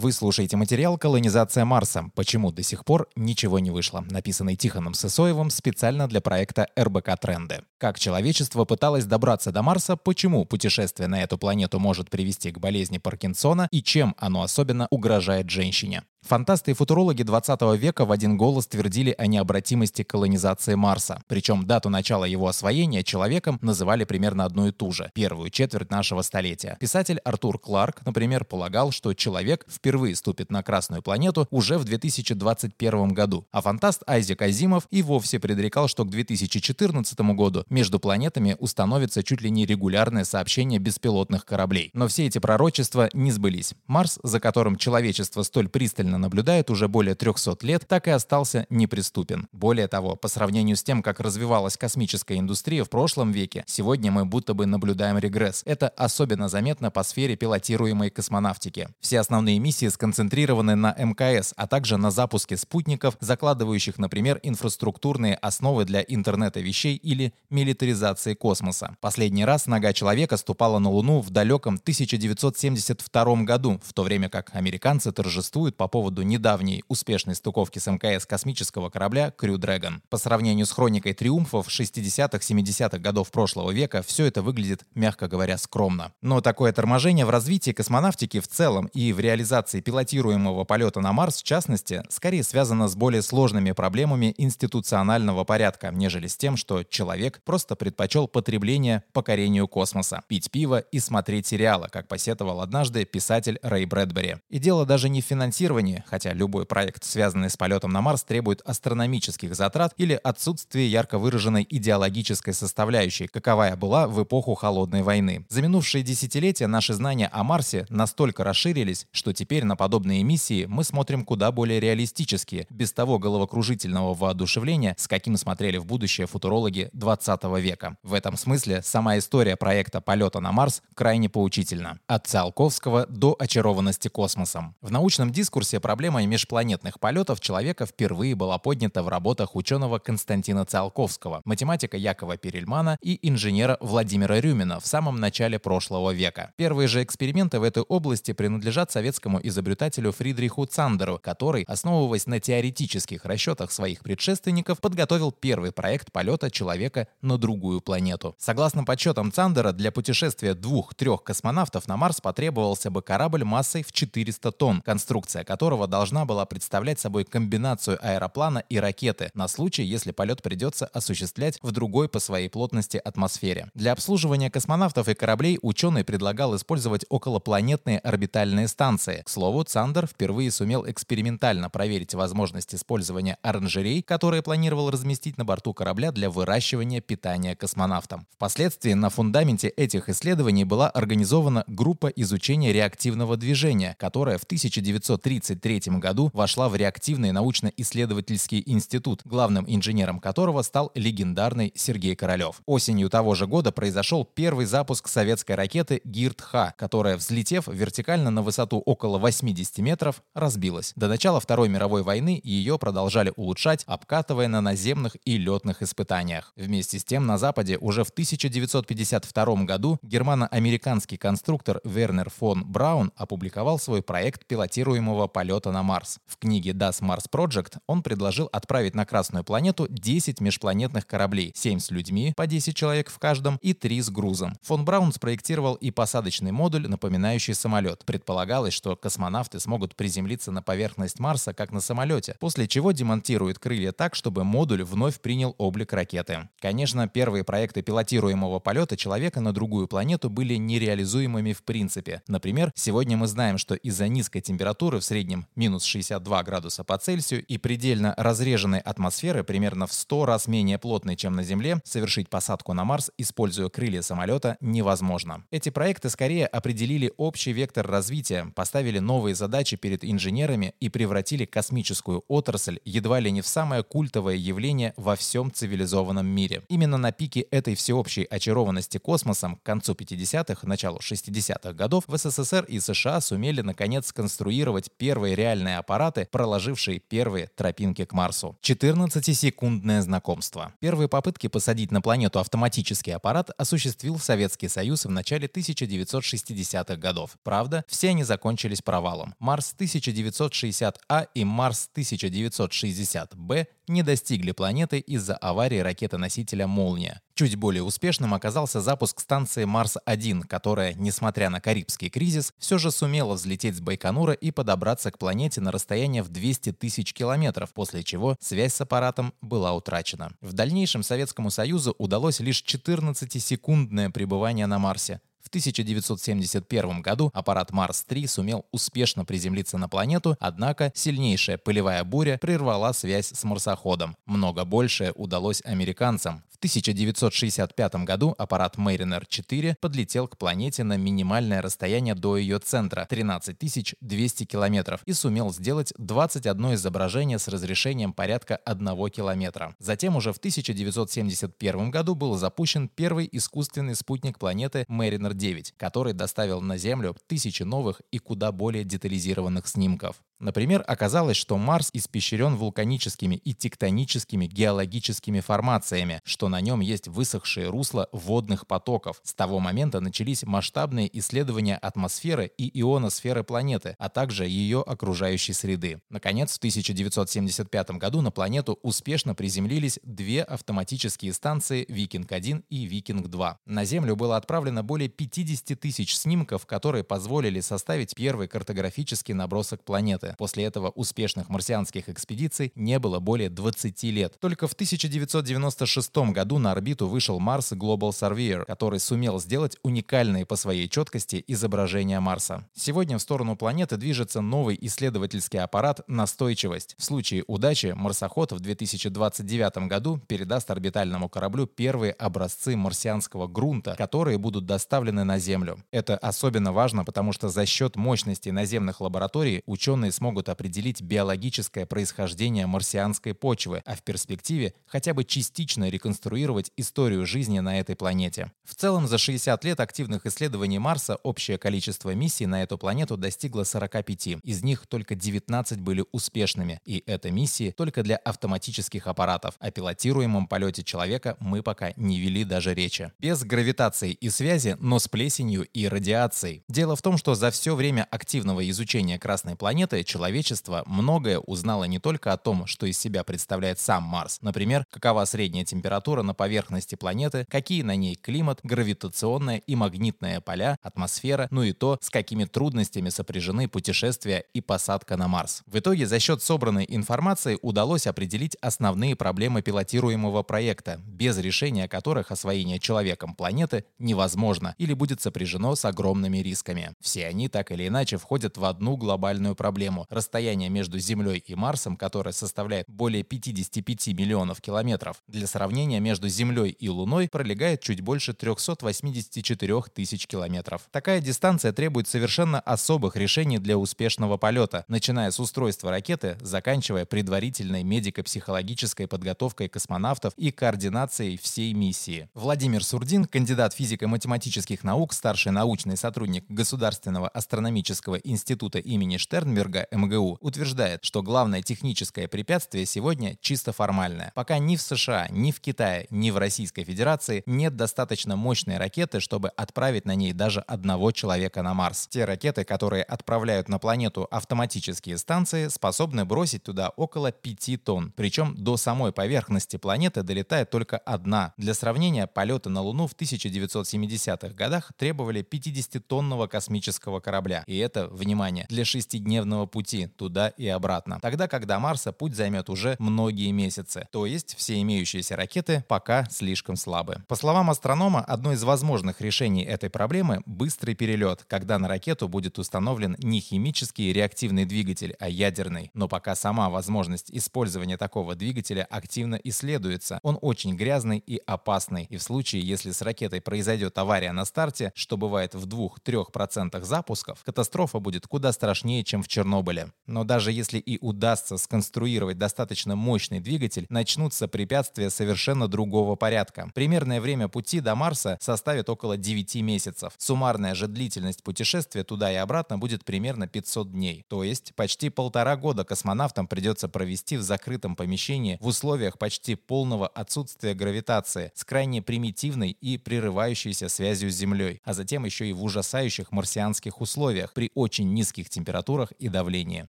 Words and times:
Вы 0.00 0.12
слушаете 0.12 0.56
материал 0.56 0.96
«Колонизация 0.96 1.66
Марса. 1.66 2.10
Почему 2.14 2.52
до 2.52 2.62
сих 2.62 2.86
пор 2.86 3.10
ничего 3.16 3.58
не 3.58 3.70
вышло», 3.70 4.02
написанный 4.08 4.56
Тихоном 4.56 4.94
Сысоевым 4.94 5.50
специально 5.50 6.08
для 6.08 6.22
проекта 6.22 6.68
РБК 6.74 7.20
«Тренды». 7.20 7.64
Как 7.80 7.98
человечество 7.98 8.66
пыталось 8.66 9.06
добраться 9.06 9.52
до 9.52 9.62
Марса, 9.62 9.96
почему 9.96 10.44
путешествие 10.44 11.08
на 11.08 11.22
эту 11.22 11.38
планету 11.38 11.78
может 11.78 12.10
привести 12.10 12.50
к 12.50 12.58
болезни 12.58 12.98
Паркинсона 12.98 13.68
и 13.70 13.82
чем 13.82 14.14
оно 14.18 14.42
особенно 14.42 14.86
угрожает 14.90 15.48
женщине. 15.48 16.02
Фантасты 16.22 16.72
и 16.72 16.74
футурологи 16.74 17.22
20 17.22 17.62
века 17.78 18.04
в 18.04 18.12
один 18.12 18.36
голос 18.36 18.66
твердили 18.66 19.14
о 19.16 19.26
необратимости 19.26 20.02
колонизации 20.02 20.74
Марса. 20.74 21.22
Причем 21.26 21.66
дату 21.66 21.88
начала 21.88 22.26
его 22.26 22.46
освоения 22.46 23.02
человеком 23.02 23.58
называли 23.62 24.04
примерно 24.04 24.44
одну 24.44 24.68
и 24.68 24.72
ту 24.72 24.92
же– 24.92 25.10
первую 25.14 25.48
четверть 25.48 25.90
нашего 25.90 26.20
столетия. 26.20 26.76
Писатель 26.78 27.18
Артур 27.24 27.58
Кларк, 27.58 28.02
например, 28.04 28.44
полагал, 28.44 28.92
что 28.92 29.14
человек 29.14 29.64
впервые 29.68 30.14
ступит 30.14 30.50
на 30.50 30.62
Красную 30.62 31.02
планету 31.02 31.48
уже 31.50 31.78
в 31.78 31.84
2021 31.84 33.08
году. 33.08 33.46
А 33.50 33.62
фантаст 33.62 34.02
Айзек 34.06 34.42
Азимов 34.42 34.86
и 34.90 35.02
вовсе 35.02 35.40
предрекал, 35.40 35.88
что 35.88 36.04
к 36.04 36.10
2014 36.10 37.18
году 37.34 37.64
между 37.70 37.98
планетами 37.98 38.56
установится 38.58 39.22
чуть 39.22 39.40
ли 39.40 39.50
не 39.50 39.64
регулярное 39.64 40.24
сообщение 40.24 40.78
беспилотных 40.78 41.44
кораблей. 41.44 41.90
Но 41.94 42.08
все 42.08 42.26
эти 42.26 42.38
пророчества 42.38 43.08
не 43.12 43.30
сбылись. 43.30 43.74
Марс, 43.86 44.18
за 44.22 44.40
которым 44.40 44.76
человечество 44.76 45.42
столь 45.42 45.68
пристально 45.68 46.18
наблюдает 46.18 46.70
уже 46.70 46.88
более 46.88 47.14
300 47.14 47.58
лет, 47.62 47.86
так 47.86 48.08
и 48.08 48.10
остался 48.10 48.66
неприступен. 48.70 49.48
Более 49.52 49.88
того, 49.88 50.16
по 50.16 50.28
сравнению 50.28 50.76
с 50.76 50.82
тем, 50.82 51.02
как 51.02 51.20
развивалась 51.20 51.76
космическая 51.76 52.38
индустрия 52.38 52.84
в 52.84 52.90
прошлом 52.90 53.32
веке, 53.32 53.64
сегодня 53.66 54.10
мы 54.10 54.24
будто 54.24 54.54
бы 54.54 54.66
наблюдаем 54.66 55.18
регресс. 55.18 55.62
Это 55.64 55.88
особенно 55.88 56.48
заметно 56.48 56.90
по 56.90 57.02
сфере 57.02 57.36
пилотируемой 57.36 58.10
космонавтики. 58.10 58.88
Все 59.00 59.20
основные 59.20 59.58
миссии 59.58 59.88
сконцентрированы 59.88 60.74
на 60.74 60.94
МКС, 60.98 61.54
а 61.56 61.66
также 61.66 61.96
на 61.96 62.10
запуске 62.10 62.56
спутников, 62.56 63.16
закладывающих, 63.20 63.98
например, 63.98 64.40
инфраструктурные 64.42 65.34
основы 65.36 65.84
для 65.84 66.00
интернета 66.00 66.60
вещей 66.60 66.96
или 66.96 67.32
милитаризации 67.60 68.34
космоса. 68.34 68.96
Последний 69.00 69.44
раз 69.44 69.66
нога 69.66 69.92
человека 69.92 70.36
ступала 70.38 70.78
на 70.78 70.88
Луну 70.88 71.20
в 71.20 71.30
далеком 71.30 71.74
1972 71.74 73.42
году, 73.42 73.80
в 73.84 73.92
то 73.92 74.02
время 74.02 74.30
как 74.30 74.50
американцы 74.54 75.12
торжествуют 75.12 75.76
по 75.76 75.88
поводу 75.88 76.22
недавней 76.22 76.84
успешной 76.88 77.34
стыковки 77.34 77.78
с 77.78 77.90
МКС 77.90 78.24
космического 78.24 78.88
корабля 78.88 79.32
Crew 79.38 79.56
Dragon. 79.56 80.00
По 80.08 80.16
сравнению 80.16 80.64
с 80.64 80.72
хроникой 80.72 81.12
триумфов 81.12 81.68
60-70-х 81.68 82.98
годов 82.98 83.30
прошлого 83.30 83.70
века, 83.72 84.02
все 84.02 84.24
это 84.24 84.40
выглядит, 84.40 84.84
мягко 84.94 85.28
говоря, 85.28 85.58
скромно. 85.58 86.12
Но 86.22 86.40
такое 86.40 86.72
торможение 86.72 87.26
в 87.26 87.30
развитии 87.30 87.72
космонавтики 87.72 88.40
в 88.40 88.48
целом 88.48 88.86
и 88.94 89.12
в 89.12 89.20
реализации 89.20 89.80
пилотируемого 89.80 90.64
полета 90.64 91.00
на 91.00 91.12
Марс, 91.12 91.36
в 91.36 91.42
частности, 91.42 92.02
скорее 92.08 92.42
связано 92.42 92.88
с 92.88 92.96
более 92.96 93.20
сложными 93.20 93.72
проблемами 93.72 94.34
институционального 94.38 95.44
порядка, 95.44 95.90
нежели 95.92 96.26
с 96.26 96.36
тем, 96.36 96.56
что 96.56 96.84
человек 96.84 97.42
просто 97.50 97.74
предпочел 97.74 98.28
потребление 98.28 99.02
покорению 99.12 99.66
космоса, 99.66 100.22
пить 100.28 100.52
пиво 100.52 100.78
и 100.78 101.00
смотреть 101.00 101.48
сериалы, 101.48 101.88
как 101.90 102.06
посетовал 102.06 102.60
однажды 102.60 103.04
писатель 103.04 103.58
Рэй 103.60 103.86
Брэдбери. 103.86 104.36
И 104.50 104.60
дело 104.60 104.86
даже 104.86 105.08
не 105.08 105.20
в 105.20 105.24
финансировании 105.24 106.04
хотя 106.06 106.32
любой 106.32 106.64
проект, 106.64 107.02
связанный 107.02 107.50
с 107.50 107.56
полетом 107.56 107.90
на 107.90 108.02
Марс, 108.02 108.22
требует 108.22 108.62
астрономических 108.64 109.56
затрат 109.56 109.94
или 109.96 110.14
отсутствия 110.22 110.86
ярко 110.86 111.18
выраженной 111.18 111.66
идеологической 111.68 112.54
составляющей, 112.54 113.26
каковая 113.26 113.74
была 113.74 114.06
в 114.06 114.22
эпоху 114.22 114.54
Холодной 114.54 115.02
войны. 115.02 115.44
За 115.48 115.60
минувшие 115.60 116.04
десятилетия 116.04 116.68
наши 116.68 116.94
знания 116.94 117.28
о 117.32 117.42
Марсе 117.42 117.84
настолько 117.88 118.44
расширились, 118.44 119.08
что 119.10 119.32
теперь 119.32 119.64
на 119.64 119.74
подобные 119.74 120.22
миссии 120.22 120.66
мы 120.66 120.84
смотрим 120.84 121.24
куда 121.24 121.50
более 121.50 121.80
реалистически, 121.80 122.68
без 122.70 122.92
того 122.92 123.18
головокружительного 123.18 124.14
воодушевления, 124.14 124.94
с 124.96 125.08
каким 125.08 125.36
смотрели 125.36 125.78
в 125.78 125.86
будущее 125.86 126.28
футурологи 126.28 126.90
20 126.92 127.39
века. 127.48 127.96
В 128.02 128.14
этом 128.14 128.36
смысле 128.36 128.82
сама 128.82 129.18
история 129.18 129.56
проекта 129.56 130.00
полета 130.00 130.40
на 130.40 130.52
Марс 130.52 130.82
крайне 130.94 131.28
поучительна. 131.28 131.98
От 132.06 132.26
Циолковского 132.26 133.06
до 133.06 133.36
очарованности 133.38 134.08
космосом. 134.08 134.74
В 134.80 134.90
научном 134.90 135.30
дискурсе 135.32 135.80
проблема 135.80 136.24
межпланетных 136.26 137.00
полетов 137.00 137.40
человека 137.40 137.86
впервые 137.86 138.34
была 138.34 138.58
поднята 138.58 139.02
в 139.02 139.08
работах 139.08 139.56
ученого 139.56 139.98
Константина 139.98 140.64
Циолковского, 140.64 141.42
математика 141.44 141.96
Якова 141.96 142.36
Перельмана 142.36 142.98
и 143.02 143.18
инженера 143.28 143.76
Владимира 143.80 144.40
Рюмина 144.40 144.80
в 144.80 144.86
самом 144.86 145.18
начале 145.20 145.58
прошлого 145.58 146.12
века. 146.12 146.52
Первые 146.56 146.88
же 146.88 147.02
эксперименты 147.02 147.58
в 147.58 147.62
этой 147.62 147.82
области 147.82 148.32
принадлежат 148.32 148.90
советскому 148.90 149.40
изобретателю 149.42 150.12
Фридриху 150.12 150.66
Цандеру, 150.66 151.18
который, 151.22 151.64
основываясь 151.64 152.26
на 152.26 152.40
теоретических 152.40 153.24
расчетах 153.24 153.72
своих 153.72 154.00
предшественников, 154.00 154.80
подготовил 154.80 155.32
первый 155.32 155.72
проект 155.72 156.12
полета 156.12 156.50
человека 156.50 157.08
на 157.22 157.29
другую 157.38 157.80
планету. 157.80 158.34
Согласно 158.38 158.84
подсчетам 158.84 159.32
Цандера, 159.32 159.72
для 159.72 159.92
путешествия 159.92 160.54
двух-трех 160.54 161.22
космонавтов 161.22 161.88
на 161.88 161.96
Марс 161.96 162.20
потребовался 162.20 162.90
бы 162.90 163.02
корабль 163.02 163.44
массой 163.44 163.82
в 163.82 163.92
400 163.92 164.52
тонн, 164.52 164.82
конструкция 164.82 165.44
которого 165.44 165.86
должна 165.86 166.24
была 166.24 166.44
представлять 166.46 167.00
собой 167.00 167.24
комбинацию 167.24 167.98
аэроплана 168.00 168.58
и 168.68 168.78
ракеты 168.78 169.30
на 169.34 169.48
случай, 169.48 169.82
если 169.82 170.12
полет 170.12 170.42
придется 170.42 170.86
осуществлять 170.86 171.58
в 171.62 171.72
другой 171.72 172.08
по 172.08 172.18
своей 172.18 172.48
плотности 172.48 172.96
атмосфере. 172.98 173.70
Для 173.74 173.92
обслуживания 173.92 174.50
космонавтов 174.50 175.08
и 175.08 175.14
кораблей 175.14 175.58
ученый 175.62 176.04
предлагал 176.04 176.56
использовать 176.56 177.04
околопланетные 177.08 177.98
орбитальные 177.98 178.68
станции. 178.68 179.22
К 179.24 179.28
слову, 179.28 179.64
Цандер 179.64 180.06
впервые 180.06 180.50
сумел 180.50 180.88
экспериментально 180.88 181.70
проверить 181.70 182.14
возможность 182.14 182.74
использования 182.74 183.38
оранжерей, 183.42 184.02
которые 184.02 184.42
планировал 184.42 184.90
разместить 184.90 185.38
на 185.38 185.44
борту 185.44 185.74
корабля 185.74 186.12
для 186.12 186.30
выращивания 186.30 187.00
питания 187.10 187.56
космонавтам. 187.56 188.26
Впоследствии 188.36 188.92
на 188.92 189.10
фундаменте 189.10 189.68
этих 189.68 190.08
исследований 190.08 190.64
была 190.64 190.88
организована 190.88 191.64
группа 191.66 192.06
изучения 192.06 192.72
реактивного 192.72 193.36
движения, 193.36 193.96
которая 193.98 194.38
в 194.38 194.44
1930 194.44 195.40
1933 195.50 195.98
году 195.98 196.30
вошла 196.32 196.68
в 196.68 196.76
реактивный 196.76 197.32
научно-исследовательский 197.32 198.62
институт, 198.66 199.22
главным 199.24 199.64
инженером 199.66 200.20
которого 200.20 200.62
стал 200.62 200.92
легендарный 200.94 201.72
Сергей 201.74 202.14
Королев. 202.14 202.60
Осенью 202.66 203.10
того 203.10 203.34
же 203.34 203.46
года 203.46 203.72
произошел 203.72 204.24
первый 204.24 204.66
запуск 204.66 205.08
советской 205.08 205.52
ракеты 205.52 206.00
Гирт-Х, 206.04 206.74
которая, 206.76 207.16
взлетев 207.16 207.66
вертикально 207.68 208.30
на 208.30 208.42
высоту 208.42 208.78
около 208.78 209.18
80 209.18 209.78
метров, 209.78 210.22
разбилась. 210.34 210.92
До 210.96 211.08
начала 211.08 211.40
Второй 211.40 211.68
мировой 211.68 212.02
войны 212.02 212.40
ее 212.42 212.78
продолжали 212.78 213.32
улучшать, 213.36 213.84
обкатывая 213.86 214.48
на 214.48 214.60
наземных 214.60 215.16
и 215.24 215.38
летных 215.38 215.82
испытаниях. 215.82 216.52
Вместе 216.56 216.98
с 217.00 217.04
тем 217.04 217.26
на 217.26 217.38
Западе 217.38 217.78
уже 217.78 218.04
в 218.04 218.10
1952 218.10 219.64
году 219.64 219.98
германо-американский 220.02 221.16
конструктор 221.16 221.80
Вернер 221.82 222.28
фон 222.30 222.64
Браун 222.64 223.10
опубликовал 223.16 223.78
свой 223.78 224.02
проект 224.02 224.46
пилотируемого 224.46 225.26
полета 225.26 225.72
на 225.72 225.82
Марс. 225.82 226.18
В 226.26 226.36
книге 226.36 226.72
Das 226.72 227.00
Mars 227.00 227.24
Project 227.32 227.78
он 227.86 228.02
предложил 228.02 228.50
отправить 228.52 228.94
на 228.94 229.06
Красную 229.06 229.44
планету 229.44 229.86
10 229.88 230.40
межпланетных 230.40 231.06
кораблей, 231.06 231.52
7 231.54 231.78
с 231.78 231.90
людьми, 231.90 232.34
по 232.36 232.46
10 232.46 232.76
человек 232.76 233.10
в 233.10 233.18
каждом, 233.18 233.58
и 233.62 233.72
3 233.72 234.02
с 234.02 234.10
грузом. 234.10 234.56
Фон 234.62 234.84
Браун 234.84 235.12
спроектировал 235.12 235.76
и 235.76 235.90
посадочный 235.90 236.52
модуль, 236.52 236.86
напоминающий 236.86 237.54
самолет. 237.54 238.04
Предполагалось, 238.04 238.74
что 238.74 238.94
космонавты 238.94 239.58
смогут 239.58 239.96
приземлиться 239.96 240.52
на 240.52 240.62
поверхность 240.62 241.18
Марса, 241.18 241.54
как 241.54 241.72
на 241.72 241.80
самолете, 241.80 242.36
после 242.40 242.68
чего 242.68 242.92
демонтируют 242.92 243.58
крылья 243.58 243.92
так, 243.92 244.14
чтобы 244.14 244.44
модуль 244.44 244.82
вновь 244.82 245.18
принял 245.20 245.54
облик 245.56 245.94
ракеты. 245.94 246.48
Конечно, 246.60 246.89
первые 247.08 247.44
проекты 247.44 247.82
пилотируемого 247.82 248.58
полета 248.58 248.96
человека 248.96 249.40
на 249.40 249.52
другую 249.52 249.88
планету 249.88 250.30
были 250.30 250.54
нереализуемыми 250.54 251.52
в 251.52 251.62
принципе. 251.62 252.22
Например, 252.26 252.72
сегодня 252.74 253.16
мы 253.16 253.26
знаем, 253.26 253.58
что 253.58 253.74
из-за 253.74 254.08
низкой 254.08 254.40
температуры 254.40 254.98
в 254.98 255.04
среднем 255.04 255.46
минус 255.56 255.84
62 255.84 256.42
градуса 256.42 256.84
по 256.84 256.98
Цельсию 256.98 257.44
и 257.44 257.58
предельно 257.58 258.14
разреженной 258.16 258.80
атмосферы 258.80 259.44
примерно 259.44 259.86
в 259.86 259.92
100 259.92 260.26
раз 260.26 260.46
менее 260.46 260.78
плотной, 260.78 261.16
чем 261.16 261.34
на 261.34 261.42
Земле, 261.42 261.80
совершить 261.84 262.28
посадку 262.28 262.72
на 262.72 262.84
Марс, 262.84 263.10
используя 263.18 263.68
крылья 263.68 264.02
самолета, 264.02 264.56
невозможно. 264.60 265.44
Эти 265.50 265.68
проекты 265.68 266.10
скорее 266.10 266.46
определили 266.46 267.12
общий 267.16 267.52
вектор 267.52 267.86
развития, 267.86 268.52
поставили 268.54 268.98
новые 268.98 269.34
задачи 269.34 269.76
перед 269.76 270.04
инженерами 270.04 270.74
и 270.80 270.88
превратили 270.88 271.44
космическую 271.44 272.24
отрасль 272.28 272.80
едва 272.84 273.20
ли 273.20 273.30
не 273.30 273.42
в 273.42 273.46
самое 273.46 273.82
культовое 273.82 274.36
явление 274.36 274.94
во 274.96 275.16
всем 275.16 275.52
цивилизованном 275.52 276.26
мире. 276.26 276.62
Именно 276.68 276.79
Именно 276.80 276.96
на 276.96 277.12
пике 277.12 277.40
этой 277.42 277.74
всеобщей 277.74 278.24
очарованности 278.24 278.96
космосом 278.96 279.56
к 279.56 279.62
концу 279.62 279.92
50-х, 279.92 280.66
началу 280.66 280.98
60-х 281.00 281.74
годов 281.74 282.04
в 282.06 282.16
СССР 282.16 282.64
и 282.64 282.80
США 282.80 283.20
сумели 283.20 283.60
наконец 283.60 284.06
сконструировать 284.06 284.90
первые 284.96 285.34
реальные 285.34 285.76
аппараты, 285.76 286.26
проложившие 286.32 286.98
первые 286.98 287.50
тропинки 287.54 288.06
к 288.06 288.14
Марсу. 288.14 288.56
14-секундное 288.62 290.00
знакомство. 290.00 290.72
Первые 290.80 291.10
попытки 291.10 291.48
посадить 291.48 291.90
на 291.90 292.00
планету 292.00 292.38
автоматический 292.38 293.10
аппарат 293.10 293.50
осуществил 293.58 294.18
Советский 294.18 294.68
Союз 294.68 295.04
в 295.04 295.10
начале 295.10 295.48
1960-х 295.48 296.96
годов. 296.96 297.36
Правда, 297.42 297.84
все 297.88 298.08
они 298.08 298.24
закончились 298.24 298.80
провалом. 298.80 299.34
Марс 299.38 299.74
1960А 299.78 301.28
и 301.34 301.44
Марс 301.44 301.90
1960Б 301.94 303.66
не 303.90 304.02
достигли 304.02 304.52
планеты 304.52 304.98
из-за 304.98 305.36
аварии 305.36 305.78
ракеты-носителя 305.78 306.66
«Молния». 306.66 307.20
Чуть 307.34 307.56
более 307.56 307.82
успешным 307.82 308.34
оказался 308.34 308.80
запуск 308.80 309.20
станции 309.20 309.64
Марс-1, 309.64 310.46
которая, 310.46 310.94
несмотря 310.94 311.50
на 311.50 311.60
Карибский 311.60 312.10
кризис, 312.10 312.52
все 312.58 312.78
же 312.78 312.90
сумела 312.90 313.34
взлететь 313.34 313.76
с 313.76 313.80
Байконура 313.80 314.32
и 314.32 314.50
подобраться 314.50 315.10
к 315.10 315.18
планете 315.18 315.60
на 315.60 315.72
расстояние 315.72 316.22
в 316.22 316.28
200 316.28 316.72
тысяч 316.72 317.12
километров, 317.12 317.72
после 317.72 318.02
чего 318.02 318.36
связь 318.40 318.74
с 318.74 318.80
аппаратом 318.80 319.34
была 319.40 319.72
утрачена. 319.72 320.32
В 320.40 320.52
дальнейшем 320.52 321.02
Советскому 321.02 321.50
Союзу 321.50 321.94
удалось 321.98 322.40
лишь 322.40 322.62
14-секундное 322.62 324.10
пребывание 324.10 324.66
на 324.66 324.78
Марсе. 324.78 325.20
В 325.42 325.48
1971 325.48 327.02
году 327.02 327.30
аппарат 327.34 327.72
Марс-3 327.72 328.26
сумел 328.26 328.66
успешно 328.72 329.24
приземлиться 329.24 329.78
на 329.78 329.88
планету, 329.88 330.36
однако 330.38 330.92
сильнейшая 330.94 331.58
пылевая 331.58 332.04
буря 332.04 332.38
прервала 332.40 332.92
связь 332.92 333.28
с 333.28 333.44
марсоходом. 333.44 334.16
Много 334.26 334.64
большее 334.64 335.12
удалось 335.12 335.62
американцам. 335.64 336.42
В 336.60 336.66
1965 336.66 337.94
году 338.04 338.34
аппарат 338.36 338.76
Mariner 338.76 339.24
4 339.26 339.78
подлетел 339.80 340.28
к 340.28 340.36
планете 340.36 340.84
на 340.84 340.98
минимальное 340.98 341.62
расстояние 341.62 342.14
до 342.14 342.36
ее 342.36 342.58
центра– 342.58 343.06
13 343.08 343.56
200 343.98 344.44
километров 344.44 345.00
и 345.06 345.14
сумел 345.14 345.54
сделать 345.54 345.94
21 345.96 346.74
изображение 346.74 347.38
с 347.38 347.48
разрешением 347.48 348.12
порядка 348.12 348.56
1 348.56 349.08
километра. 349.08 349.74
Затем 349.78 350.16
уже 350.16 350.34
в 350.34 350.36
1971 350.36 351.90
году 351.90 352.14
был 352.14 352.36
запущен 352.36 352.88
первый 352.88 353.26
искусственный 353.32 353.94
спутник 353.94 354.38
планеты 354.38 354.84
Mariner 354.90 355.32
9, 355.32 355.72
который 355.78 356.12
доставил 356.12 356.60
на 356.60 356.76
Землю 356.76 357.16
тысячи 357.26 357.62
новых 357.62 358.02
и 358.10 358.18
куда 358.18 358.52
более 358.52 358.84
детализированных 358.84 359.66
снимков. 359.66 360.16
Например, 360.40 360.82
оказалось, 360.86 361.36
что 361.36 361.58
Марс 361.58 361.90
испещрен 361.92 362.56
вулканическими 362.56 363.36
и 363.36 363.52
тектоническими 363.52 364.46
геологическими 364.46 365.40
формациями, 365.40 366.20
что 366.24 366.49
на 366.50 366.60
нем 366.60 366.80
есть 366.80 367.08
высохшие 367.08 367.68
русла 367.68 368.08
водных 368.12 368.66
потоков. 368.66 369.20
С 369.22 369.32
того 369.32 369.60
момента 369.60 370.00
начались 370.00 370.42
масштабные 370.42 371.08
исследования 371.18 371.76
атмосферы 371.76 372.50
и 372.58 372.80
ионосферы 372.80 373.44
планеты, 373.44 373.94
а 373.98 374.08
также 374.08 374.46
ее 374.46 374.82
окружающей 374.82 375.52
среды. 375.52 376.02
Наконец, 376.10 376.52
в 376.52 376.58
1975 376.58 377.90
году 377.92 378.20
на 378.20 378.30
планету 378.30 378.78
успешно 378.82 379.34
приземлились 379.34 379.98
две 380.02 380.42
автоматические 380.42 381.32
станции 381.32 381.86
«Викинг-1» 381.88 382.64
и 382.68 382.86
«Викинг-2». 382.86 383.56
На 383.66 383.84
Землю 383.84 384.16
было 384.16 384.36
отправлено 384.36 384.82
более 384.82 385.08
50 385.08 385.78
тысяч 385.78 386.16
снимков, 386.16 386.66
которые 386.66 387.04
позволили 387.04 387.60
составить 387.60 388.14
первый 388.14 388.48
картографический 388.48 389.34
набросок 389.34 389.84
планеты. 389.84 390.34
После 390.38 390.64
этого 390.64 390.90
успешных 390.90 391.48
марсианских 391.48 392.08
экспедиций 392.08 392.72
не 392.74 392.98
было 392.98 393.20
более 393.20 393.48
20 393.48 394.02
лет. 394.04 394.36
Только 394.40 394.66
в 394.66 394.72
1996 394.72 396.16
году 396.32 396.39
на 396.44 396.72
орбиту 396.72 397.06
вышел 397.06 397.38
Марс 397.38 397.72
Global 397.72 398.10
Surveyor, 398.10 398.64
который 398.64 398.98
сумел 398.98 399.38
сделать 399.38 399.76
уникальные 399.82 400.46
по 400.46 400.56
своей 400.56 400.88
четкости 400.88 401.44
изображения 401.46 402.18
Марса. 402.20 402.66
Сегодня 402.74 403.18
в 403.18 403.22
сторону 403.22 403.56
планеты 403.56 403.96
движется 403.96 404.40
новый 404.40 404.76
исследовательский 404.80 405.60
аппарат 405.60 406.00
«Настойчивость». 406.06 406.94
В 406.98 407.04
случае 407.04 407.44
удачи 407.46 407.92
марсоход 407.94 408.52
в 408.52 408.60
2029 408.60 409.88
году 409.88 410.18
передаст 410.18 410.70
орбитальному 410.70 411.28
кораблю 411.28 411.66
первые 411.66 412.12
образцы 412.12 412.76
марсианского 412.76 413.46
грунта, 413.46 413.94
которые 413.96 414.38
будут 414.38 414.66
доставлены 414.66 415.24
на 415.24 415.38
Землю. 415.38 415.78
Это 415.90 416.16
особенно 416.16 416.72
важно, 416.72 417.04
потому 417.04 417.32
что 417.32 417.48
за 417.48 417.66
счет 417.66 417.96
мощности 417.96 418.48
наземных 418.48 419.00
лабораторий 419.00 419.62
ученые 419.66 420.10
смогут 420.10 420.48
определить 420.48 421.02
биологическое 421.02 421.86
происхождение 421.86 422.66
марсианской 422.66 423.34
почвы, 423.34 423.82
а 423.84 423.94
в 423.94 424.02
перспективе 424.02 424.74
хотя 424.86 425.14
бы 425.14 425.24
частично 425.24 425.88
реконструировать 425.88 426.29
историю 426.76 427.26
жизни 427.26 427.60
на 427.60 427.80
этой 427.80 427.96
планете. 427.96 428.52
В 428.64 428.74
целом, 428.74 429.08
за 429.08 429.18
60 429.18 429.64
лет 429.64 429.80
активных 429.80 430.26
исследований 430.26 430.78
Марса 430.78 431.16
общее 431.22 431.58
количество 431.58 432.14
миссий 432.14 432.46
на 432.46 432.62
эту 432.62 432.78
планету 432.78 433.16
достигло 433.16 433.64
45. 433.64 434.38
Из 434.42 434.62
них 434.62 434.86
только 434.86 435.14
19 435.14 435.80
были 435.80 436.04
успешными, 436.12 436.80
и 436.84 437.02
это 437.06 437.30
миссии 437.30 437.74
только 437.76 438.02
для 438.02 438.16
автоматических 438.16 439.06
аппаратов. 439.06 439.54
О 439.58 439.70
пилотируемом 439.70 440.46
полете 440.46 440.84
человека 440.84 441.36
мы 441.40 441.62
пока 441.62 441.92
не 441.96 442.20
вели 442.20 442.44
даже 442.44 442.74
речи. 442.74 443.12
Без 443.18 443.42
гравитации 443.42 444.12
и 444.12 444.30
связи, 444.30 444.76
но 444.80 444.98
с 444.98 445.08
плесенью 445.08 445.64
и 445.64 445.88
радиацией. 445.88 446.62
Дело 446.68 446.96
в 446.96 447.02
том, 447.02 447.18
что 447.18 447.34
за 447.34 447.50
все 447.50 447.74
время 447.74 448.06
активного 448.10 448.68
изучения 448.70 449.18
Красной 449.18 449.56
планеты 449.56 450.04
человечество 450.04 450.82
многое 450.86 451.38
узнало 451.38 451.84
не 451.84 451.98
только 451.98 452.32
о 452.32 452.36
том, 452.36 452.66
что 452.66 452.86
из 452.86 452.98
себя 452.98 453.24
представляет 453.24 453.78
сам 453.78 454.04
Марс, 454.04 454.38
например, 454.42 454.84
какова 454.90 455.24
средняя 455.24 455.64
температура 455.64 456.19
на 456.22 456.34
поверхности 456.34 456.94
планеты, 456.94 457.46
какие 457.48 457.82
на 457.82 457.96
ней 457.96 458.14
климат, 458.14 458.60
гравитационное 458.62 459.58
и 459.58 459.74
магнитное 459.74 460.40
поля, 460.40 460.76
атмосфера, 460.82 461.48
ну 461.50 461.62
и 461.62 461.72
то, 461.72 461.98
с 462.00 462.10
какими 462.10 462.44
трудностями 462.44 463.08
сопряжены 463.08 463.68
путешествия 463.68 464.44
и 464.54 464.60
посадка 464.60 465.16
на 465.16 465.28
Марс. 465.28 465.62
В 465.66 465.78
итоге 465.78 466.06
за 466.06 466.18
счет 466.18 466.42
собранной 466.42 466.86
информации 466.88 467.58
удалось 467.62 468.06
определить 468.06 468.56
основные 468.60 469.16
проблемы 469.16 469.62
пилотируемого 469.62 470.42
проекта, 470.42 471.00
без 471.06 471.38
решения 471.38 471.88
которых 471.88 472.30
освоение 472.30 472.78
человеком 472.78 473.34
планеты 473.34 473.84
невозможно 473.98 474.74
или 474.78 474.92
будет 474.92 475.20
сопряжено 475.20 475.74
с 475.74 475.84
огромными 475.84 476.38
рисками. 476.38 476.92
Все 477.00 477.26
они 477.26 477.48
так 477.48 477.70
или 477.72 477.88
иначе 477.88 478.16
входят 478.16 478.56
в 478.56 478.64
одну 478.64 478.96
глобальную 478.96 479.54
проблему 479.54 480.06
расстояние 480.10 480.68
между 480.68 480.98
Землей 480.98 481.42
и 481.46 481.54
Марсом, 481.54 481.96
которое 481.96 482.32
составляет 482.32 482.86
более 482.88 483.22
55 483.22 484.08
миллионов 484.08 484.60
километров. 484.60 485.22
Для 485.28 485.46
сравнения, 485.46 486.00
между 486.10 486.28
Землей 486.28 486.70
и 486.70 486.88
Луной 486.88 487.28
пролегает 487.28 487.82
чуть 487.82 488.00
больше 488.00 488.34
384 488.34 489.82
тысяч 489.94 490.26
километров. 490.26 490.82
Такая 490.90 491.20
дистанция 491.20 491.72
требует 491.72 492.08
совершенно 492.08 492.58
особых 492.58 493.14
решений 493.14 493.58
для 493.58 493.78
успешного 493.78 494.36
полета, 494.36 494.84
начиная 494.88 495.30
с 495.30 495.38
устройства 495.38 495.92
ракеты, 495.92 496.36
заканчивая 496.40 497.04
предварительной 497.04 497.84
медико-психологической 497.84 499.06
подготовкой 499.06 499.68
космонавтов 499.68 500.32
и 500.36 500.50
координацией 500.50 501.38
всей 501.38 501.74
миссии. 501.74 502.28
Владимир 502.34 502.82
Сурдин, 502.82 503.26
кандидат 503.26 503.72
физико-математических 503.74 504.82
наук, 504.82 505.12
старший 505.12 505.52
научный 505.52 505.96
сотрудник 505.96 506.44
Государственного 506.48 507.28
астрономического 507.28 508.16
института 508.16 508.80
имени 508.80 509.16
Штернберга, 509.16 509.86
МГУ 509.92 510.38
утверждает, 510.40 511.04
что 511.04 511.22
главное 511.22 511.62
техническое 511.62 512.26
препятствие 512.26 512.84
сегодня 512.84 513.36
чисто 513.40 513.72
формальное. 513.72 514.32
Пока 514.34 514.58
ни 514.58 514.74
в 514.74 514.82
США, 514.82 515.28
ни 515.30 515.52
в 515.52 515.60
Китае, 515.60 515.89
ни 516.10 516.30
в 516.30 516.38
Российской 516.38 516.84
Федерации 516.84 517.42
нет 517.46 517.76
достаточно 517.76 518.36
мощной 518.36 518.76
ракеты, 518.76 519.20
чтобы 519.20 519.48
отправить 519.50 520.04
на 520.04 520.14
ней 520.14 520.32
даже 520.32 520.60
одного 520.60 521.12
человека 521.12 521.62
на 521.62 521.74
Марс. 521.74 522.06
Те 522.08 522.24
ракеты, 522.24 522.64
которые 522.64 523.02
отправляют 523.02 523.68
на 523.68 523.78
планету 523.78 524.26
автоматические 524.30 525.16
станции, 525.16 525.68
способны 525.68 526.24
бросить 526.24 526.62
туда 526.62 526.90
около 526.90 527.32
5 527.32 527.84
тонн. 527.84 528.12
Причем 528.16 528.54
до 528.56 528.76
самой 528.76 529.12
поверхности 529.12 529.76
планеты 529.76 530.22
долетает 530.22 530.70
только 530.70 530.98
одна. 530.98 531.54
Для 531.56 531.74
сравнения, 531.74 532.26
полеты 532.26 532.68
на 532.68 532.82
Луну 532.82 533.06
в 533.06 533.14
1970-х 533.14 534.54
годах 534.54 534.92
требовали 534.96 535.42
50-тонного 535.42 536.48
космического 536.48 537.20
корабля. 537.20 537.64
И 537.66 537.78
это, 537.78 538.08
внимание, 538.08 538.66
для 538.68 538.84
шестидневного 538.84 539.66
пути 539.66 540.06
туда 540.06 540.48
и 540.48 540.66
обратно. 540.68 541.18
Тогда 541.20 541.46
до 541.46 541.78
Марса 541.78 542.12
путь 542.12 542.34
займет 542.34 542.68
уже 542.68 542.96
многие 542.98 543.50
месяцы. 543.52 544.08
То 544.10 544.26
есть 544.26 544.56
все 544.56 544.80
имеющиеся 544.80 545.36
ракеты 545.36 545.79
пока 545.86 546.26
слишком 546.30 546.76
слабы. 546.76 547.22
По 547.28 547.36
словам 547.36 547.70
астронома, 547.70 548.20
одно 548.20 548.52
из 548.52 548.62
возможных 548.62 549.20
решений 549.20 549.64
этой 549.64 549.90
проблемы– 549.90 550.42
быстрый 550.46 550.94
перелет, 550.94 551.44
когда 551.46 551.78
на 551.78 551.88
ракету 551.88 552.28
будет 552.28 552.58
установлен 552.58 553.16
не 553.18 553.40
химический 553.40 554.12
реактивный 554.12 554.64
двигатель, 554.64 555.16
а 555.18 555.28
ядерный. 555.28 555.90
Но 555.94 556.08
пока 556.08 556.34
сама 556.34 556.70
возможность 556.70 557.30
использования 557.30 557.96
такого 557.96 558.34
двигателя 558.34 558.86
активно 558.90 559.36
исследуется. 559.44 560.20
Он 560.22 560.38
очень 560.40 560.76
грязный 560.76 561.18
и 561.18 561.40
опасный. 561.46 562.06
И 562.10 562.16
в 562.16 562.22
случае, 562.22 562.62
если 562.62 562.90
с 562.90 563.02
ракетой 563.02 563.40
произойдет 563.40 563.96
авария 563.98 564.32
на 564.32 564.44
старте, 564.44 564.92
что 564.94 565.16
бывает 565.16 565.54
в 565.54 565.66
2-3% 565.66 566.82
запусков, 566.84 567.42
катастрофа 567.44 567.98
будет 567.98 568.26
куда 568.26 568.52
страшнее, 568.52 569.04
чем 569.04 569.22
в 569.22 569.28
Чернобыле. 569.28 569.92
Но 570.06 570.24
даже 570.24 570.52
если 570.52 570.78
и 570.78 570.98
удастся 571.00 571.56
сконструировать 571.56 572.38
достаточно 572.38 572.96
мощный 572.96 573.40
двигатель, 573.40 573.86
начнутся 573.88 574.48
препятствия 574.48 575.10
совершенно 575.10 575.68
другого 575.70 576.16
порядка. 576.16 576.70
Примерное 576.74 577.20
время 577.20 577.48
пути 577.48 577.80
до 577.80 577.94
Марса 577.94 578.36
составит 578.40 578.90
около 578.90 579.16
9 579.16 579.54
месяцев. 579.62 580.12
Суммарная 580.18 580.74
же 580.74 580.88
длительность 580.88 581.42
путешествия 581.42 582.04
туда 582.04 582.30
и 582.32 582.36
обратно 582.36 582.78
будет 582.78 583.04
примерно 583.04 583.46
500 583.46 583.92
дней. 583.92 584.24
То 584.28 584.44
есть 584.44 584.74
почти 584.74 585.08
полтора 585.08 585.56
года 585.56 585.84
космонавтам 585.84 586.46
придется 586.46 586.88
провести 586.88 587.36
в 587.36 587.42
закрытом 587.42 587.96
помещении 587.96 588.58
в 588.60 588.66
условиях 588.66 589.18
почти 589.18 589.54
полного 589.54 590.08
отсутствия 590.08 590.74
гравитации 590.74 591.52
с 591.54 591.64
крайне 591.64 592.02
примитивной 592.02 592.70
и 592.70 592.98
прерывающейся 592.98 593.88
связью 593.88 594.30
с 594.30 594.34
Землей, 594.34 594.80
а 594.84 594.92
затем 594.92 595.24
еще 595.24 595.48
и 595.48 595.52
в 595.52 595.62
ужасающих 595.62 596.32
марсианских 596.32 597.00
условиях 597.00 597.52
при 597.52 597.70
очень 597.74 598.12
низких 598.12 598.48
температурах 598.48 599.12
и 599.12 599.28
давлении. 599.28 599.86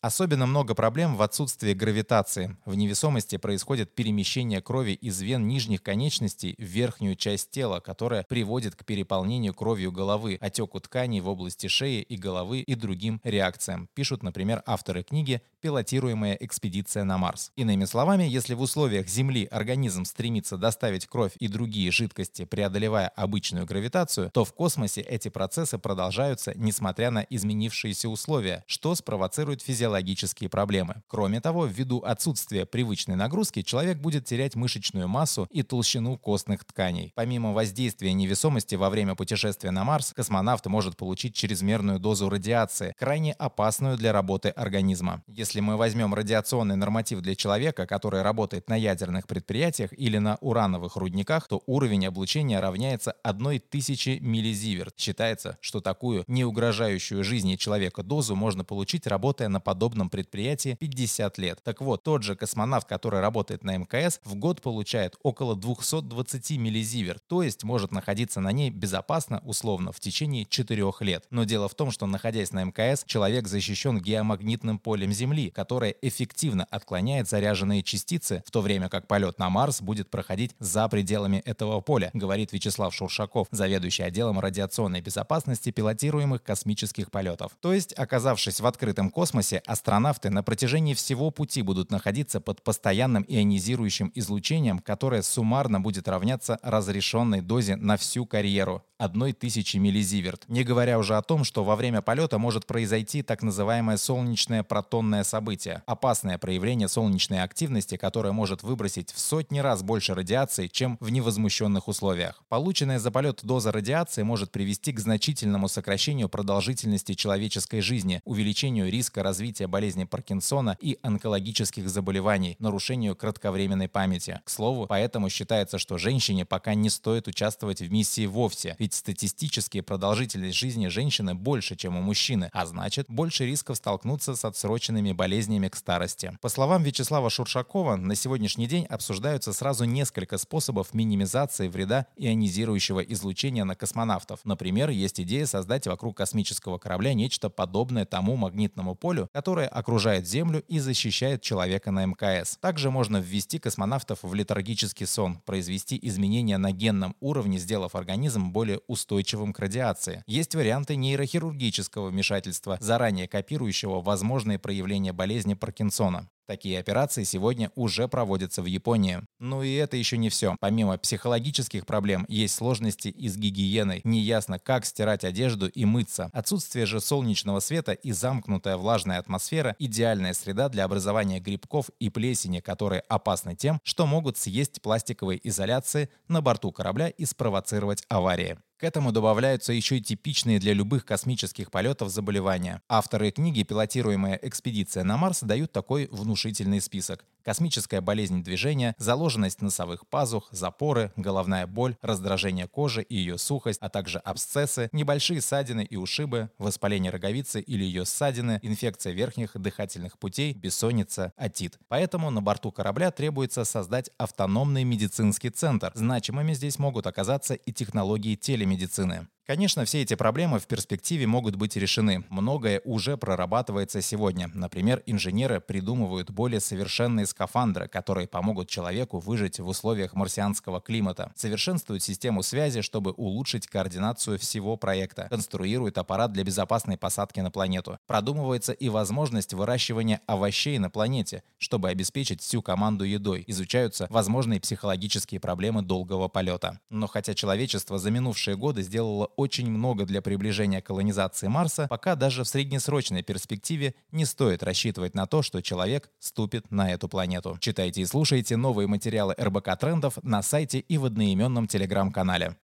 Особенно 0.00 0.46
много 0.46 0.74
проблем 0.74 1.16
в 1.16 1.22
отсутствии 1.22 1.74
гравитации. 1.74 2.56
В 2.64 2.74
невесомости 2.74 3.36
происходит 3.36 3.94
перемещение 3.94 4.60
крови 4.60 4.92
из 4.92 5.20
вен 5.20 5.46
нижних 5.68 5.82
конечностей 5.82 6.54
в 6.58 6.62
верхнюю 6.62 7.14
часть 7.14 7.50
тела, 7.50 7.80
которая 7.80 8.24
приводит 8.24 8.74
к 8.74 8.84
переполнению 8.84 9.54
кровью 9.54 9.92
головы, 9.92 10.38
отеку 10.40 10.80
тканей 10.80 11.20
в 11.20 11.28
области 11.28 11.66
шеи 11.68 12.00
и 12.00 12.16
головы 12.16 12.60
и 12.60 12.74
другим 12.74 13.20
реакциям, 13.24 13.88
пишут, 13.94 14.22
например, 14.22 14.62
авторы 14.66 15.02
книги 15.02 15.42
«Пилотируемая 15.60 16.36
экспедиция 16.40 17.04
на 17.04 17.18
Марс». 17.18 17.52
Иными 17.56 17.84
словами, 17.84 18.24
если 18.24 18.54
в 18.54 18.60
условиях 18.60 19.08
Земли 19.08 19.44
организм 19.50 20.04
стремится 20.04 20.56
доставить 20.56 21.06
кровь 21.06 21.32
и 21.38 21.48
другие 21.48 21.90
жидкости, 21.90 22.44
преодолевая 22.44 23.08
обычную 23.08 23.66
гравитацию, 23.66 24.30
то 24.32 24.44
в 24.44 24.52
космосе 24.52 25.00
эти 25.00 25.28
процессы 25.28 25.78
продолжаются, 25.78 26.52
несмотря 26.56 27.10
на 27.10 27.26
изменившиеся 27.28 28.08
условия, 28.08 28.64
что 28.66 28.94
спровоцирует 28.94 29.62
физиологические 29.62 30.48
проблемы. 30.48 31.02
Кроме 31.08 31.40
того, 31.40 31.66
ввиду 31.66 31.98
отсутствия 31.98 32.64
привычной 32.64 33.16
нагрузки, 33.16 33.62
человек 33.62 33.98
будет 33.98 34.24
терять 34.24 34.54
мышечную 34.54 35.08
массу 35.08 35.46
толщину 35.62 36.16
костных 36.16 36.64
тканей. 36.64 37.12
Помимо 37.14 37.52
воздействия 37.52 38.12
невесомости 38.12 38.74
во 38.74 38.90
время 38.90 39.14
путешествия 39.14 39.70
на 39.70 39.84
Марс, 39.84 40.12
космонавт 40.14 40.66
может 40.66 40.96
получить 40.96 41.34
чрезмерную 41.34 41.98
дозу 41.98 42.28
радиации, 42.28 42.94
крайне 42.98 43.32
опасную 43.32 43.96
для 43.96 44.12
работы 44.12 44.48
организма. 44.50 45.22
Если 45.26 45.60
мы 45.60 45.76
возьмем 45.76 46.14
радиационный 46.14 46.76
норматив 46.76 47.20
для 47.20 47.34
человека, 47.34 47.86
который 47.86 48.22
работает 48.22 48.68
на 48.68 48.76
ядерных 48.76 49.26
предприятиях 49.26 49.92
или 49.92 50.18
на 50.18 50.36
урановых 50.40 50.96
рудниках, 50.96 51.48
то 51.48 51.62
уровень 51.66 52.06
облучения 52.06 52.60
равняется 52.60 53.14
1000 53.22 54.20
миллизиверт. 54.20 54.94
Считается, 54.96 55.58
что 55.60 55.80
такую 55.80 56.24
не 56.26 56.44
угрожающую 56.44 57.24
жизни 57.24 57.56
человека 57.56 58.02
дозу 58.02 58.36
можно 58.36 58.64
получить, 58.64 59.06
работая 59.06 59.48
на 59.48 59.60
подобном 59.60 60.10
предприятии 60.10 60.76
50 60.78 61.38
лет. 61.38 61.60
Так 61.62 61.80
вот, 61.80 62.02
тот 62.02 62.22
же 62.22 62.36
космонавт, 62.36 62.88
который 62.88 63.20
работает 63.20 63.64
на 63.64 63.76
МКС, 63.76 64.20
в 64.24 64.34
год 64.34 64.62
получает 64.62 65.16
около 65.22 65.47
220 65.54 66.58
миллизиверт, 66.58 67.22
то 67.26 67.42
есть 67.42 67.64
может 67.64 67.92
находиться 67.92 68.40
на 68.40 68.52
ней 68.52 68.70
безопасно, 68.70 69.42
условно, 69.44 69.92
в 69.92 70.00
течение 70.00 70.44
4 70.44 70.92
лет. 71.00 71.24
Но 71.30 71.44
дело 71.44 71.68
в 71.68 71.74
том, 71.74 71.90
что 71.90 72.06
находясь 72.06 72.52
на 72.52 72.64
МКС, 72.64 73.04
человек 73.04 73.48
защищен 73.48 73.98
геомагнитным 73.98 74.78
полем 74.78 75.12
Земли, 75.12 75.50
которое 75.50 75.94
эффективно 76.02 76.64
отклоняет 76.70 77.28
заряженные 77.28 77.82
частицы, 77.82 78.42
в 78.46 78.50
то 78.50 78.60
время 78.60 78.88
как 78.88 79.06
полет 79.06 79.38
на 79.38 79.50
Марс 79.50 79.80
будет 79.80 80.10
проходить 80.10 80.54
за 80.58 80.88
пределами 80.88 81.42
этого 81.44 81.80
поля, 81.80 82.10
говорит 82.14 82.52
Вячеслав 82.52 82.94
Шуршаков, 82.94 83.48
заведующий 83.50 84.02
отделом 84.02 84.40
радиационной 84.40 85.00
безопасности 85.00 85.70
пилотируемых 85.70 86.42
космических 86.42 87.10
полетов. 87.10 87.52
То 87.60 87.72
есть, 87.72 87.92
оказавшись 87.92 88.60
в 88.60 88.66
открытом 88.66 89.10
космосе, 89.10 89.62
астронавты 89.66 90.30
на 90.30 90.42
протяжении 90.42 90.94
всего 90.94 91.30
пути 91.30 91.62
будут 91.62 91.90
находиться 91.90 92.40
под 92.40 92.62
постоянным 92.62 93.24
ионизирующим 93.28 94.12
излучением, 94.14 94.78
которое 94.78 95.22
суммарно 95.38 95.80
будет 95.80 96.08
равняться 96.08 96.58
разрешенной 96.62 97.42
дозе 97.42 97.76
на 97.76 97.96
всю 97.96 98.26
карьеру 98.26 98.82
одной 98.98 99.32
тысячи 99.32 99.76
миллизиверт. 99.76 100.44
Не 100.48 100.64
говоря 100.64 100.98
уже 100.98 101.16
о 101.16 101.22
том, 101.22 101.44
что 101.44 101.62
во 101.62 101.76
время 101.76 102.02
полета 102.02 102.38
может 102.38 102.66
произойти 102.66 103.22
так 103.22 103.42
называемое 103.42 103.96
солнечное 103.96 104.64
протонное 104.64 105.22
событие– 105.22 105.82
опасное 105.86 106.36
проявление 106.36 106.88
солнечной 106.88 107.42
активности, 107.42 107.96
которое 107.96 108.32
может 108.32 108.64
выбросить 108.64 109.12
в 109.12 109.20
сотни 109.20 109.60
раз 109.60 109.82
больше 109.82 110.14
радиации, 110.14 110.66
чем 110.66 110.98
в 111.00 111.10
невозмущенных 111.10 111.86
условиях. 111.86 112.42
Полученная 112.48 112.98
за 112.98 113.12
полет 113.12 113.40
доза 113.44 113.70
радиации 113.70 114.24
может 114.24 114.50
привести 114.50 114.92
к 114.92 114.98
значительному 114.98 115.68
сокращению 115.68 116.28
продолжительности 116.28 117.14
человеческой 117.14 117.80
жизни, 117.80 118.20
увеличению 118.24 118.90
риска 118.90 119.22
развития 119.22 119.68
болезни 119.68 120.02
Паркинсона 120.02 120.76
и 120.80 120.98
онкологических 121.02 121.88
заболеваний, 121.88 122.56
нарушению 122.58 123.14
кратковременной 123.14 123.88
памяти. 123.88 124.40
К 124.44 124.50
слову, 124.50 124.86
поэтому 124.88 125.27
считается, 125.28 125.78
что 125.78 125.98
женщине 125.98 126.44
пока 126.44 126.74
не 126.74 126.90
стоит 126.90 127.28
участвовать 127.28 127.80
в 127.80 127.90
миссии 127.90 128.26
вовсе, 128.26 128.76
ведь 128.78 128.94
статистически 128.94 129.80
продолжительность 129.80 130.56
жизни 130.56 130.88
женщины 130.88 131.34
больше, 131.34 131.76
чем 131.76 131.96
у 131.96 132.00
мужчины, 132.00 132.50
а 132.52 132.66
значит, 132.66 133.06
больше 133.08 133.46
рисков 133.46 133.76
столкнуться 133.76 134.34
с 134.34 134.44
отсроченными 134.44 135.12
болезнями 135.12 135.68
к 135.68 135.76
старости. 135.76 136.36
По 136.40 136.48
словам 136.48 136.82
Вячеслава 136.82 137.30
Шуршакова, 137.30 137.96
на 137.96 138.14
сегодняшний 138.14 138.66
день 138.66 138.84
обсуждаются 138.86 139.52
сразу 139.52 139.84
несколько 139.84 140.38
способов 140.38 140.94
минимизации 140.94 141.68
вреда 141.68 142.06
ионизирующего 142.16 143.00
излучения 143.00 143.64
на 143.64 143.74
космонавтов. 143.74 144.40
Например, 144.44 144.90
есть 144.90 145.20
идея 145.20 145.46
создать 145.46 145.86
вокруг 145.86 146.16
космического 146.16 146.78
корабля 146.78 147.14
нечто 147.14 147.50
подобное 147.50 148.04
тому 148.04 148.36
магнитному 148.36 148.94
полю, 148.94 149.28
которое 149.32 149.68
окружает 149.68 150.26
Землю 150.26 150.62
и 150.68 150.78
защищает 150.78 151.42
человека 151.42 151.90
на 151.90 152.06
МКС. 152.06 152.56
Также 152.60 152.90
можно 152.90 153.18
ввести 153.18 153.58
космонавтов 153.58 154.20
в 154.22 154.34
летаргический 154.34 155.06
сон, 155.18 155.40
произвести 155.44 155.98
изменения 156.00 156.58
на 156.58 156.70
генном 156.70 157.16
уровне, 157.18 157.58
сделав 157.58 157.96
организм 157.96 158.52
более 158.52 158.80
устойчивым 158.86 159.52
к 159.52 159.58
радиации. 159.58 160.22
Есть 160.28 160.54
варианты 160.54 160.94
нейрохирургического 160.94 162.10
вмешательства, 162.10 162.78
заранее 162.80 163.26
копирующего 163.26 164.00
возможные 164.00 164.60
проявления 164.60 165.12
болезни 165.12 165.54
Паркинсона. 165.54 166.28
Такие 166.48 166.80
операции 166.80 167.24
сегодня 167.24 167.70
уже 167.74 168.08
проводятся 168.08 168.62
в 168.62 168.64
Японии. 168.64 169.20
Ну 169.38 169.62
и 169.62 169.74
это 169.74 169.98
еще 169.98 170.16
не 170.16 170.30
все. 170.30 170.56
Помимо 170.60 170.96
психологических 170.96 171.84
проблем, 171.84 172.24
есть 172.26 172.54
сложности 172.54 173.08
и 173.08 173.28
с 173.28 173.36
гигиеной. 173.36 174.00
Неясно, 174.04 174.58
как 174.58 174.86
стирать 174.86 175.24
одежду 175.24 175.68
и 175.68 175.84
мыться. 175.84 176.30
Отсутствие 176.32 176.86
же 176.86 177.02
солнечного 177.02 177.60
света 177.60 177.92
и 177.92 178.12
замкнутая 178.12 178.78
влажная 178.78 179.18
атмосфера– 179.18 179.76
идеальная 179.78 180.32
среда 180.32 180.70
для 180.70 180.84
образования 180.84 181.38
грибков 181.38 181.90
и 182.00 182.08
плесени, 182.08 182.60
которые 182.60 183.02
опасны 183.02 183.54
тем, 183.54 183.78
что 183.84 184.06
могут 184.06 184.38
съесть 184.38 184.80
пластиковые 184.80 185.46
изоляции 185.46 186.08
на 186.28 186.40
борту 186.40 186.72
корабля 186.72 187.10
и 187.10 187.26
спровоцировать 187.26 188.04
аварии. 188.08 188.56
К 188.78 188.84
этому 188.84 189.10
добавляются 189.10 189.72
еще 189.72 189.98
и 189.98 190.00
типичные 190.00 190.60
для 190.60 190.72
любых 190.72 191.04
космических 191.04 191.72
полетов 191.72 192.10
заболевания. 192.10 192.80
Авторы 192.88 193.32
книги 193.32 193.64
«Пилотируемая 193.64 194.38
экспедиция 194.40 195.02
на 195.02 195.16
Марс» 195.16 195.40
дают 195.42 195.72
такой 195.72 196.06
внушительный 196.12 196.80
список 196.80 197.24
космическая 197.48 198.02
болезнь 198.02 198.42
движения, 198.42 198.94
заложенность 198.98 199.62
носовых 199.62 200.06
пазух, 200.06 200.48
запоры, 200.50 201.12
головная 201.16 201.66
боль, 201.66 201.96
раздражение 202.02 202.68
кожи 202.68 203.00
и 203.00 203.16
ее 203.16 203.38
сухость, 203.38 203.78
а 203.80 203.88
также 203.88 204.18
абсцессы, 204.18 204.90
небольшие 204.92 205.40
ссадины 205.40 205.82
и 205.82 205.96
ушибы, 205.96 206.50
воспаление 206.58 207.10
роговицы 207.10 207.62
или 207.62 207.84
ее 207.84 208.04
ссадины, 208.04 208.60
инфекция 208.62 209.14
верхних 209.14 209.58
дыхательных 209.58 210.18
путей, 210.18 210.52
бессонница, 210.52 211.32
отит. 211.38 211.78
Поэтому 211.88 212.28
на 212.30 212.42
борту 212.42 212.70
корабля 212.70 213.10
требуется 213.10 213.64
создать 213.64 214.10
автономный 214.18 214.84
медицинский 214.84 215.48
центр. 215.48 215.90
Значимыми 215.94 216.52
здесь 216.52 216.78
могут 216.78 217.06
оказаться 217.06 217.54
и 217.54 217.72
технологии 217.72 218.34
телемедицины 218.36 218.67
медицины. 218.68 219.28
Конечно, 219.48 219.86
все 219.86 220.02
эти 220.02 220.12
проблемы 220.12 220.58
в 220.58 220.66
перспективе 220.66 221.26
могут 221.26 221.56
быть 221.56 221.74
решены. 221.74 222.22
Многое 222.28 222.82
уже 222.84 223.16
прорабатывается 223.16 224.02
сегодня. 224.02 224.50
Например, 224.52 225.02
инженеры 225.06 225.58
придумывают 225.58 226.30
более 226.30 226.60
совершенные 226.60 227.24
скафандры, 227.24 227.88
которые 227.88 228.28
помогут 228.28 228.68
человеку 228.68 229.20
выжить 229.20 229.58
в 229.58 229.66
условиях 229.66 230.12
марсианского 230.12 230.82
климата. 230.82 231.32
Совершенствуют 231.34 232.02
систему 232.02 232.42
связи, 232.42 232.82
чтобы 232.82 233.12
улучшить 233.12 233.66
координацию 233.66 234.38
всего 234.38 234.76
проекта. 234.76 235.28
Конструируют 235.30 235.96
аппарат 235.96 236.30
для 236.32 236.44
безопасной 236.44 236.98
посадки 236.98 237.40
на 237.40 237.50
планету. 237.50 237.98
Продумывается 238.06 238.74
и 238.74 238.90
возможность 238.90 239.54
выращивания 239.54 240.20
овощей 240.26 240.78
на 240.78 240.90
планете, 240.90 241.42
чтобы 241.56 241.88
обеспечить 241.88 242.42
всю 242.42 242.60
команду 242.60 243.04
едой. 243.04 243.44
Изучаются 243.46 244.08
возможные 244.10 244.60
психологические 244.60 245.40
проблемы 245.40 245.80
долгого 245.80 246.28
полета. 246.28 246.80
Но 246.90 247.06
хотя 247.06 247.32
человечество 247.32 247.98
за 247.98 248.10
минувшие 248.10 248.54
годы 248.54 248.82
сделало 248.82 249.30
очень 249.38 249.70
много 249.70 250.04
для 250.04 250.20
приближения 250.20 250.82
колонизации 250.82 251.46
Марса, 251.46 251.86
пока 251.88 252.16
даже 252.16 252.42
в 252.42 252.48
среднесрочной 252.48 253.22
перспективе 253.22 253.94
не 254.10 254.24
стоит 254.24 254.64
рассчитывать 254.64 255.14
на 255.14 255.26
то, 255.26 255.42
что 255.42 255.62
человек 255.62 256.10
ступит 256.18 256.70
на 256.72 256.92
эту 256.92 257.08
планету. 257.08 257.56
Читайте 257.60 258.02
и 258.02 258.04
слушайте 258.04 258.56
новые 258.56 258.88
материалы 258.88 259.36
РБК 259.38 259.78
Трендов 259.78 260.18
на 260.22 260.42
сайте 260.42 260.80
и 260.80 260.98
в 260.98 261.04
одноименном 261.04 261.68
телеграм-канале. 261.68 262.56